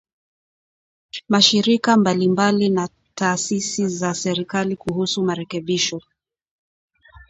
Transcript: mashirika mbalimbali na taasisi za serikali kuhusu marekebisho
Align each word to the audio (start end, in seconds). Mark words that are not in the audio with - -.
mashirika 1.29 1.97
mbalimbali 1.97 2.69
na 2.69 2.89
taasisi 3.15 3.87
za 3.87 4.13
serikali 4.13 4.75
kuhusu 4.75 5.23
marekebisho 5.23 6.01